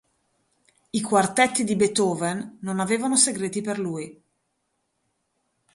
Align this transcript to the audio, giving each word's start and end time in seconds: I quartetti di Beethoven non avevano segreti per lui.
I 0.91 0.99
quartetti 0.99 1.63
di 1.63 1.75
Beethoven 1.75 2.57
non 2.61 2.79
avevano 2.79 3.15
segreti 3.15 3.61
per 3.61 3.77
lui. 3.77 4.19